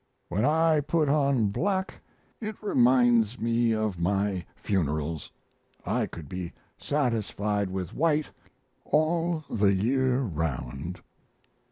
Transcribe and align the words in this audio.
When 0.29 0.45
I 0.45 0.79
put 0.79 1.09
on 1.09 1.49
black 1.49 2.01
it 2.39 2.55
reminds 2.63 3.39
me 3.39 3.71
of 3.71 3.99
my 3.99 4.45
funerals. 4.55 5.31
I 5.85 6.07
could 6.07 6.27
be 6.27 6.53
satisfied 6.75 7.69
with 7.69 7.93
white 7.93 8.31
all 8.83 9.43
the 9.47 9.73
year 9.73 10.21
round." 10.21 11.01